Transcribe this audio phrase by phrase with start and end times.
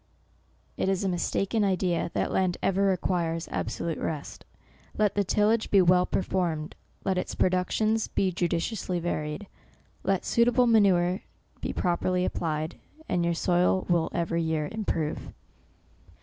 [0.77, 4.45] It is a mistaken idea, that land ever re quires absolute rest.
[4.97, 6.27] Let the tillage be well OCTOBER, 185
[6.65, 9.43] performed; let its productions be judiciously varsed;
[10.01, 11.21] let suitable manure
[11.61, 15.33] be properly ap plied; and your soil will every year improve.